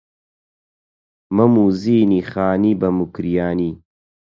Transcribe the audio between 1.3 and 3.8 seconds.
مەم و زینی خانی بە موکریانی